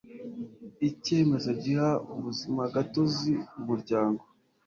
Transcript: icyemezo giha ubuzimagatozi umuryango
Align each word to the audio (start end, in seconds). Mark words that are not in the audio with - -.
icyemezo 0.89 1.49
giha 1.63 1.89
ubuzimagatozi 2.13 3.31
umuryango 3.59 4.23